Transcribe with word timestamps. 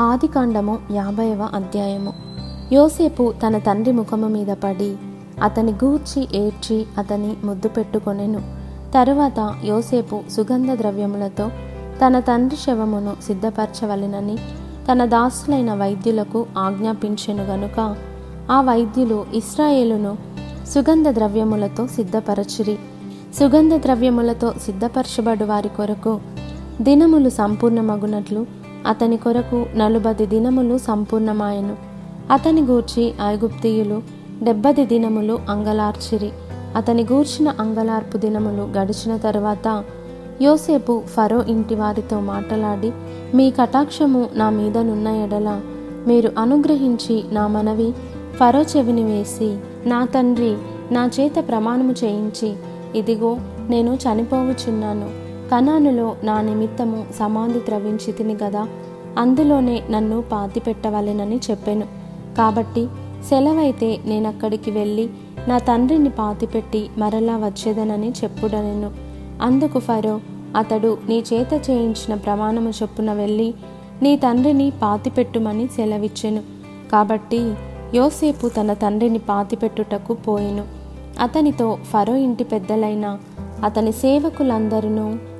ఆదికాండము 0.00 0.78
యాభైవ 0.92 1.48
అధ్యాయము. 1.54 2.12
యోసేపు 2.72 3.34
తన 3.46 3.58
తండ్రి 3.58 3.92
ముఖము 3.92 4.28
మీద 4.28 4.46
పడి 4.46 4.96
అతని 5.42 5.72
గూర్చి 5.72 6.28
ఏడ్చి 6.34 6.86
అతని 6.98 7.36
ముద్దు 7.44 7.68
పెట్టుకొనెను. 7.68 8.40
తరువాత 8.94 9.54
యోసేపు 9.64 10.20
సుగంధ 10.30 10.70
ద్రవ్యములతో 10.70 11.48
తన 12.06 12.20
తండ్రి 12.20 12.58
శవమును 12.58 13.22
సిద్ధపరచవలెనని 13.22 14.36
తన 14.92 15.04
దాసులైన 15.04 15.74
వైద్యులకు 15.74 16.46
ఆజ్ఞాపించెను 16.58 17.44
గనుక 17.44 17.96
ఆ 18.50 18.60
వైద్యులు 18.60 19.26
ఇస్రాయేలును 19.34 20.16
సుగంధ 20.74 21.08
ద్రవ్యములతో 21.08 21.86
సిద్ధపరచిరి. 21.86 22.78
సుగంధ 23.38 23.74
ద్రవ్యములతో 23.74 24.52
సిద్ధపరచబడు 24.62 25.44
వారి 25.44 25.68
కొరకు 25.68 26.20
దినములు 26.80 27.28
సంపూర్ణమగునట్లు 27.28 28.57
అతని 28.86 29.16
కొరకు 29.16 29.66
నలుబది 29.76 30.26
దినములు 30.26 30.78
సంపూర్ణమాయను. 30.78 31.76
అతని 32.30 32.62
గూర్చి 32.62 33.14
ఐగుప్తీయులు 33.26 34.02
డెబ్బది 34.42 34.86
దినములు 34.86 35.38
అంగలార్చిరి. 35.50 36.30
అతని 36.76 37.02
గూర్చిన 37.02 37.54
అంగలార్పు 37.60 38.18
దినములు 38.18 38.62
గడిచిన 38.62 39.16
తరువాత 39.16 39.84
యోసేపు 40.42 41.02
ఫరో 41.06 41.42
ఇంటి 41.42 41.74
వారితో 41.74 42.20
మాట్లాడి 42.20 42.92
మీ 43.34 43.50
కటాక్షము 43.50 44.28
నా 44.34 44.50
మీదనున్న 44.50 45.08
ఎడల. 45.08 45.60
మీరు 46.06 46.32
అనుగ్రహించి 46.38 47.24
నా 47.32 47.46
మనవి 47.46 47.92
ఫరో 48.36 48.62
చెవిని 48.62 49.04
వేసి 49.04 49.56
నా 49.86 50.04
తండ్రి 50.04 50.56
నా 50.92 51.10
చేత 51.20 51.32
ప్రమాణము 51.48 51.94
చేయించి 52.04 52.54
ఇదిగో 52.94 53.36
నేను 53.70 53.94
చనిపోవుచున్నాను. 53.94 55.27
కనానులో 55.50 56.16
నా 56.24 56.40
నిమిత్తము 56.40 57.06
సమాధి 57.18 57.60
త్రవించి 57.60 58.12
తిని 58.12 58.36
గదా 58.44 58.68
అందులోనే 59.18 59.82
నన్ను 59.90 60.22
పాతి 60.22 60.60
పెట్టవలెనని 60.60 61.40
చెప్పాను. 61.50 61.86
కాబట్టి 62.36 62.86
సెలవైతే 63.28 63.98
నేనక్కడికి 64.04 64.70
వెళ్ళి 64.70 65.10
నా 65.48 65.58
తండ్రిని 65.58 66.08
పాతిపెట్టి 66.08 66.90
మరలా 66.98 67.36
వచ్చేదనని 67.36 68.10
చెప్పుడనెను. 68.10 68.90
అందుకు 69.42 69.78
ఫరో 69.78 70.20
అతడు 70.56 70.98
నీ 71.08 71.24
చేత 71.34 71.70
చేయించిన 71.70 72.14
ప్రమాణము 72.14 72.70
చొప్పున 72.70 73.12
వెళ్ళి 73.12 73.54
నీ 74.02 74.16
తండ్రిని 74.16 74.72
పాతిపెట్టుమని 74.82 75.66
సెలవిచ్చెను. 75.66 76.42
కాబట్టి 76.92 77.54
యోసేపు 77.94 78.48
తన 78.48 78.72
తండ్రిని 78.72 79.18
పాతిపెట్టుటకు 79.18 80.14
పోయెను. 80.14 80.64
అతనితో 81.20 81.78
ఫరో 81.92 82.14
ఇంటి 82.14 82.44
పెద్దలైన 82.44 83.18
అతని 83.64 83.92
సేవకులందరూ 83.92 84.88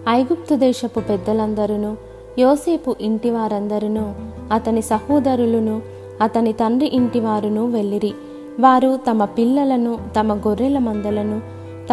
ఐగుప్తు 0.08 0.54
దేశపు 0.54 1.00
పెద్దలందరూ 1.00 1.96
యోసేపు 2.38 2.96
ఇంటి 3.00 3.30
వారందరూ 3.30 4.12
అతని 4.54 4.82
సహోదరులను 4.82 5.82
అతని 6.20 6.52
తండ్రి 6.52 6.88
ఇంటి 6.88 7.20
వారును 7.20 7.66
వెళ్ళిరి. 7.66 8.12
వారు 8.60 8.98
తమ 9.10 9.24
పిల్లలను 9.24 9.98
తమ 10.20 10.34
గొర్రెల 10.34 10.78
మందలను 10.78 11.40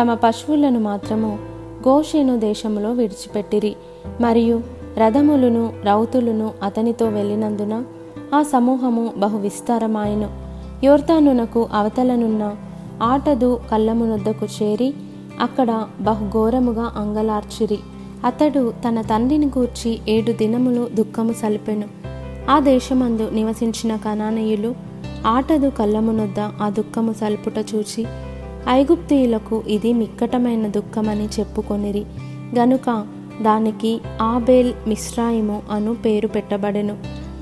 తమ 0.02 0.14
పశువులను 0.14 0.80
మాత్రము 0.80 1.39
గోషేను 1.88 2.39
దేశములో 2.39 2.92
విడిచిపెట్టిరి. 2.92 3.76
మరియు 4.22 4.61
రథములను 4.98 5.73
రౌతులను 5.83 6.52
అతనితో 6.64 7.06
వెళ్ళినందున 7.06 7.83
ఆ 8.36 8.44
సమూహము 8.44 9.14
బహు 9.17 9.38
విస్తారమాయను. 9.38 10.30
యోర్తానునకు 10.86 11.67
అవతలనున్న 11.73 12.56
ఆటదు 13.03 13.59
కళ్ళమునొద్దకు 13.72 14.45
చేరి 14.45 14.94
అక్కడ 15.39 15.86
బహుఘోరముగా 16.02 16.94
అంగలార్చిరి. 16.98 17.78
అతడు 18.26 18.73
తన 18.88 19.02
తండ్రిని 19.02 19.45
గూర్చి 19.45 20.00
ఏడు 20.09 20.31
దినములు 20.31 20.88
దుఃఖము 20.94 21.34
సలిపెను. 21.34 21.88
ఆ 22.50 22.59
దేశమందు 22.59 23.30
నివసించిన 23.34 23.95
కనానయులు 23.95 24.76
ఆటదు 25.28 25.70
కళ్ళమునొద్ద 25.70 26.40
ఆ 26.40 26.70
దుఃఖము 26.70 27.14
సల్పుట 27.14 27.58
చూచి 27.76 28.06
ఐగుప్తియులకు 28.70 29.64
ఇది 29.67 29.94
మిక్కటమైన 29.94 30.67
దుఃఖమని 30.67 31.26
చెప్పుకొనిరి. 31.26 32.05
గనుక 32.55 33.08
దానికి 33.42 34.02
ఆబేల్ 34.22 34.73
మిశ్రాయిము 34.88 35.61
అను 35.72 35.95
పేరు 35.95 36.28
పెట్టబడెను. 36.28 36.98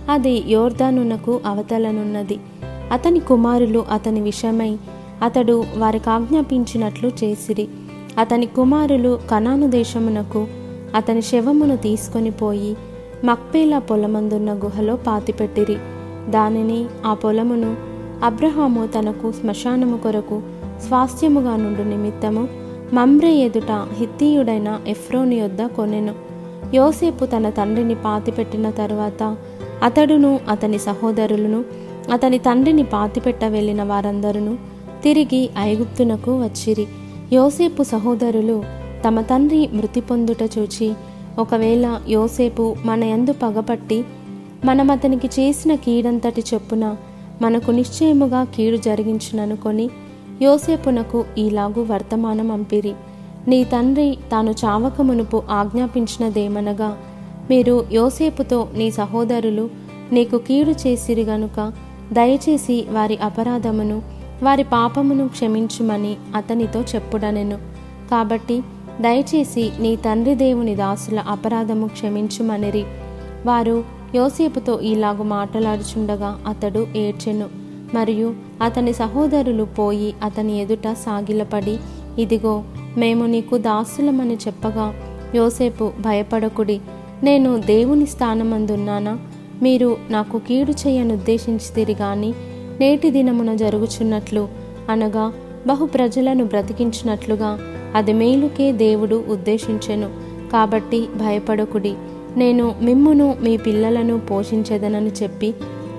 అది 0.10 0.44
యోర్దానునకు 0.48 1.40
అవతలనున్నది. 1.46 2.40
అతని 2.92 3.20
కుమారులు 3.20 3.86
అతని 3.92 4.22
విషయమై 4.22 4.78
అతడు 5.22 5.64
వారికి 5.78 6.10
ఆజ్ఞాపించినట్లు 6.10 7.12
చేసిరి. 7.24 7.68
అతని 8.18 8.46
కుమారులు 8.46 9.20
కనాను 9.32 9.70
దేశమునకు 9.70 10.48
అతని 10.96 11.22
శవమును 11.22 11.78
తీసుకొని 11.78 12.32
పోయి 12.32 12.78
మక్పేలా 13.24 13.80
పొలమందున్న 13.80 14.54
గుహలో 14.54 14.96
పాతిపెట్టిరి. 14.96 15.78
దానిని 16.30 16.86
ఆ 17.06 17.14
పొలమును 17.14 17.76
అబ్రహాము 18.24 18.88
తనకు 18.88 19.32
శ్మశానము 19.32 19.98
కొరకు 19.98 20.42
స్వాస్థ్యముగా 20.88 21.56
నుండు 21.56 21.82
నిమిత్తము 21.82 22.48
మమ్రే 22.94 23.32
ఎదుట 23.32 23.72
హిత్తీయుడైన 23.72 24.80
ఎఫ్రోని 24.88 25.36
యొద్ద 25.36 25.66
కొనెను. 25.66 26.14
యోసేపు 26.74 27.26
తన 27.26 27.50
తండ్రిని 27.50 27.96
పాతిపెట్టిన 27.96 28.70
తరువాత 28.70 29.38
అతడును 29.84 30.40
అతని 30.50 30.80
సహోదరులను 30.80 31.64
అతని 32.14 32.38
తండ్రిని 32.38 32.84
పాతిపెట్ట 32.84 33.44
వెళ్ళిన 33.46 33.84
వారందరూ 33.84 34.56
తిరిగి 35.04 35.50
ఐగుప్తునకు 35.60 36.42
వచ్చిరి. 36.42 36.88
యోసేపు 37.34 37.84
సహోదరులు 37.84 38.83
తమ 39.06 39.22
తండ్రి 39.22 39.70
మృతి 39.74 40.02
పొందుట 40.02 40.44
చూచి 40.56 40.94
ఒకవేళ 41.40 41.86
యోసేపు 42.08 42.76
మన 42.86 43.04
యందు 43.04 43.34
పగపట్టి 43.34 44.06
మనం 44.66 44.92
అతనికి 44.92 45.28
చేసిన 45.28 45.76
కీడంతటి 45.76 46.44
చొప్పున 46.54 46.96
మనకు 47.42 47.72
నిశ్చయముగా 47.72 48.44
కీడు 48.44 48.78
జరిగించుననుకొని 48.78 49.90
యోసేపునకు 50.42 51.26
ఈలాగు 51.38 51.82
వర్తమానం 51.82 52.52
అంపిరి. 52.52 52.94
నీ 53.48 53.64
తండ్రి 53.64 54.18
తాను 54.32 54.52
చావక 54.52 55.02
మునుపు 55.02 55.44
ఆజ్ఞాపించినదేమనగా 55.50 56.98
మీరు 57.50 57.86
యోసేపుతో 57.92 58.68
నీ 58.76 58.92
సహోదరులు 58.92 59.70
నీకు 60.14 60.38
కీడు 60.38 60.72
చేసిరి 60.72 61.24
గనుక 61.24 61.74
దయచేసి 62.14 62.86
వారి 62.92 63.18
అపరాధమును 63.18 64.02
వారి 64.44 64.64
పాపమును 64.64 65.28
క్షమించుమని 65.28 66.16
అతనితో 66.36 66.82
చెప్పుడనెను. 66.82 67.58
కాబట్టి 68.12 68.64
దయచేసి 69.02 69.72
నీ 69.80 69.96
తండ్రి 69.96 70.36
దేవుని 70.36 70.76
దాసుల 70.76 71.20
అపరాధము 71.20 71.88
క్షమించుమనిరి. 71.88 72.84
వారు 73.46 73.84
యోసేపుతో 74.16 74.80
ఇలాగు 74.80 75.24
మాట్లాడుచుండగా 75.24 76.40
అతడు 76.48 76.88
ఏడ్చెను. 76.96 77.50
మరియు 77.94 78.34
అతని 78.62 78.94
సహోదరులు 78.94 79.64
పోయి 79.64 80.14
అతని 80.24 80.62
ఎదుట 80.62 80.94
సాగిలపడి 80.94 81.80
ఇదిగో 82.20 82.64
మేము 82.98 83.26
నీకు 83.26 83.58
దాసులమని 83.58 84.34
చెప్పగా 84.34 84.94
యోసేపు 85.36 85.92
భయపడకుడి. 86.00 86.82
నేను 87.24 87.58
దేవుని 87.58 88.06
స్థానమందున్నానా? 88.06 89.20
మీరు 89.62 89.98
నాకు 90.10 90.38
కీడు 90.38 90.72
చేయనుద్దేశించితిరి 90.72 91.94
గాని 91.94 92.34
నేటి 92.80 93.12
దినమున 93.12 93.56
జరుగుచున్నట్లు 93.56 94.48
అనగా 94.90 95.34
బహు 95.68 95.86
ప్రజలను 95.86 96.46
బ్రతికించినట్లుగా 96.46 97.60
అది 97.96 98.14
మేలుకే 98.14 98.72
దేవుడు 98.72 99.24
ఉద్దేశించెను. 99.28 100.10
కాబట్టి 100.52 101.02
భయపడకుడి. 101.02 101.94
నేను 102.38 102.76
మిమ్మును 102.82 103.36
మీ 103.42 103.58
పిల్లలను 103.58 104.20
పోషించదనని 104.20 105.12
చెప్పి 105.24 105.54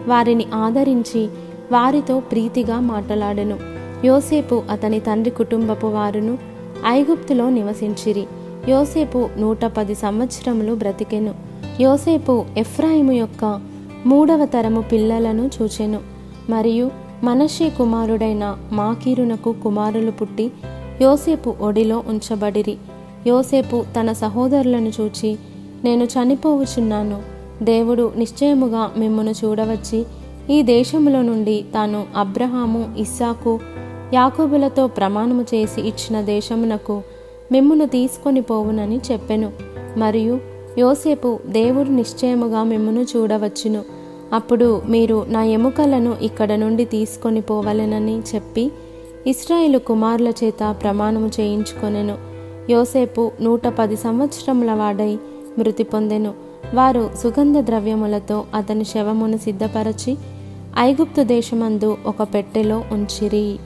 వారిని 0.08 0.46
ఆదరించి 0.54 1.28
వారితో 1.72 2.20
ప్రీతిగా 2.20 2.80
మాట్లాడెను. 2.80 3.58
యోసేపు 4.04 4.62
అతని 4.70 5.00
తండ్రి 5.00 5.30
కుటుంబపు 5.30 5.86
వారును 5.86 6.38
ఐగుప్తులో 6.86 7.50
నివసించిరి. 7.50 8.26
యోసేపు 8.68 9.28
నూట 9.38 9.64
పది 9.64 9.94
సంవత్సరములు 9.94 10.72
బ్రతికెను. 10.72 11.34
యోసేపు 11.80 12.44
ఎఫ్రాయిము 12.58 13.12
యొక్క 13.12 13.60
మూడవ 14.06 14.44
తరము 14.44 14.80
పిల్లలను 14.80 15.50
చూచెను. 15.62 16.00
మరియు 16.50 16.90
మనషే 17.22 17.68
కుమారుడైన 17.68 18.56
మాకీరునకు 18.72 19.52
కుమారులు 19.52 20.10
పుట్టి 20.10 20.52
యోసేపు 21.02 21.54
ఒడిలో 21.60 22.02
ఉంచబడిరి. 22.08 22.76
యోసేపు 23.26 23.84
తన 24.00 24.12
సహోదరులను 24.12 24.92
చూచి 25.00 25.38
నేను 25.84 26.04
చనిపోవుచున్నాను. 26.04 27.22
దేవుడు 27.62 28.12
నిశ్చయముగా 28.16 28.90
మిమ్మను 28.98 29.30
చూడవచ్చి 29.30 30.04
ఈ 30.50 30.62
దేశములో 30.62 31.22
నుండి 31.22 31.64
తాను 31.74 32.04
అబ్రహాము 32.16 32.94
ఇస్సాకు 32.98 33.60
యాకోబులతో 34.14 34.86
ప్రమాణము 34.86 35.42
చేసి 35.42 35.80
ఇచ్చిన 35.80 36.20
దేశమునకు 36.20 37.02
మిమ్మును 37.52 37.86
తీసుకొని 37.86 38.40
పోవునని 38.40 39.00
చెప్పెను. 39.12 39.52
మరియు 39.96 40.40
యోసేపు 40.78 41.38
దేవుడు 41.46 41.90
నిశ్చయముగా 41.90 42.64
మిమ్మును 42.64 43.06
చూడవచ్చును. 43.16 43.82
అప్పుడు 44.32 44.82
మీరు 44.88 45.26
నా 45.28 45.44
ఎముకలను 45.44 46.16
ఇక్కడ 46.22 46.52
నుండి 46.52 46.84
తీసుకొని 46.84 47.40
పోవలెనని 47.40 48.18
చెప్పి 48.18 48.70
ఇస్రాయేలు 49.26 49.78
కుమారుల 49.78 50.32
చేత 50.44 50.76
ప్రమాణము 50.82 51.30
చేయించుకొనెను. 51.40 52.18
యోసేపు 52.70 53.30
నూట 53.40 53.66
పది 53.66 53.96
సంవత్సరముల 53.96 54.72
వాడై 54.72 55.18
మృతి 55.58 55.82
పొందెను. 55.82 56.34
వారు 56.74 57.10
సుగంధ 57.22 57.58
ద్రవ్యములతో 57.58 58.44
అతని 58.54 58.84
శవమును 58.84 59.36
సిద్ధపరచి 59.36 60.16
ఐగుప్తు 60.78 61.22
దేశమందు 61.22 61.96
ఒక 62.06 62.22
పెట్టెలో 62.22 62.84
ఉంచిరి. 62.92 63.58